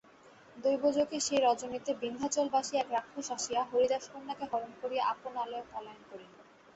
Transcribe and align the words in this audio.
দৈবযোগে 0.57 1.17
সেই 1.19 1.39
রজনীতে 1.41 1.91
বিন্ধ্যাচলবাসী 2.01 2.73
এক 2.77 2.87
রাক্ষস 2.91 3.27
আসিয়া 3.31 3.61
হরিদাসকন্যাকে 3.63 4.45
হরণ 4.51 4.71
করিয়া 4.81 5.03
আপন 5.05 5.33
আলয়ে 5.37 5.69
পলায়ন 5.71 6.01
করিল। 6.11 6.31